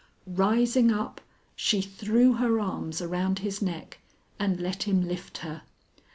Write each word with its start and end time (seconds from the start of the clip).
Rising 0.25 0.91
up, 0.91 1.21
she 1.55 1.79
threw 1.79 2.33
her 2.33 2.59
arms 2.59 3.03
around 3.03 3.37
his 3.37 3.61
neck 3.61 3.99
and 4.39 4.59
let 4.59 4.81
him 4.87 5.07
lift 5.07 5.37
her. 5.45 5.61